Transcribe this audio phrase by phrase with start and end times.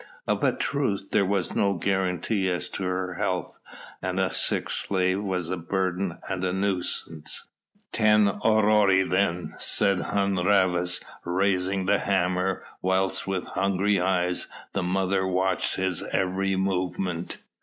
[0.25, 3.59] Of a truth there was no guarantee as to her health
[4.01, 7.47] and a sick slave was a burden and a nuisance.
[7.91, 15.27] "Ten aurei then," said Hun Rhavas raising the hammer, whilst with hungry eyes the mother
[15.27, 17.37] watched his every movement.